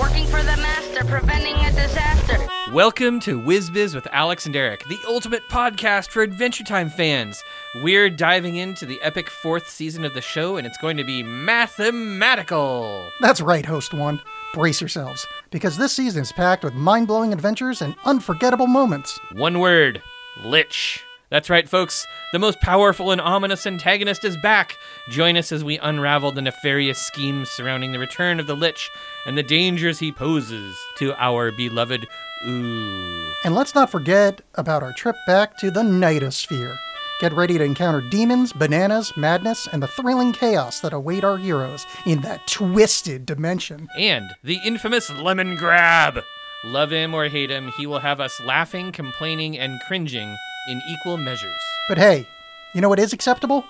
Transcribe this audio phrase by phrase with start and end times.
[0.00, 2.38] Working for the master, preventing a disaster.
[2.72, 7.40] Welcome to WizBiz with Alexx and Erik, the ultimate podcast for Adventure Time fans.
[7.76, 11.22] We're diving into the epic fourth season of the show, and it's going to be
[11.22, 13.08] mathematical.
[13.20, 14.20] That's right, host one.
[14.52, 19.20] Brace yourselves, because this season is packed with mind blowing adventures and unforgettable moments.
[19.34, 20.02] One word
[20.42, 21.04] Lich.
[21.30, 22.06] That's right, folks.
[22.32, 24.76] The most powerful and ominous antagonist is back.
[25.10, 28.90] Join us as we unravel the nefarious schemes surrounding the return of the Lich
[29.26, 32.06] and the dangers he poses to our beloved
[32.46, 33.32] Ooo.
[33.42, 36.76] And let's not forget about our trip back to the Nightosphere.
[37.20, 41.86] Get ready to encounter demons, bananas, madness, and the thrilling chaos that await our heroes
[42.04, 43.88] in that twisted dimension.
[43.96, 46.22] And the infamous Lemongrab.
[46.64, 50.36] Love him or hate him, he will have us laughing, complaining, and cringing
[50.68, 51.62] in equal measures.
[51.88, 52.26] But hey,
[52.72, 53.64] you know what is acceptable?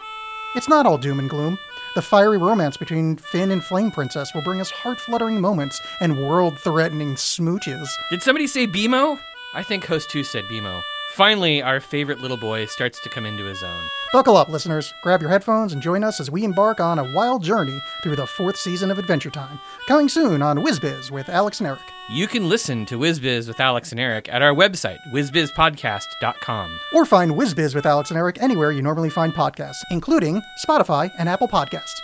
[0.55, 1.59] It's not all doom and gloom.
[1.95, 6.27] The fiery romance between Finn and Flame Princess will bring us heart fluttering moments and
[6.29, 7.89] world threatening smooches.
[8.11, 9.19] Did somebody say BMO?
[9.55, 10.83] I think host 2 said BMO.
[11.15, 13.89] Finally, our favorite little boy starts to come into his own.
[14.13, 14.93] Buckle up, listeners.
[15.01, 18.27] Grab your headphones and join us as we embark on a wild journey through the
[18.27, 19.61] fourth season of Adventure Time.
[19.87, 21.79] Coming soon on WizBiz with Alexx and Erik.
[22.11, 26.81] You can listen to WizBiz with Alexx and Erik at our website, whizbizpodcast.com.
[26.93, 31.29] Or find WizBiz with Alexx and Erik anywhere you normally find podcasts, including Spotify and
[31.29, 32.01] Apple Podcasts.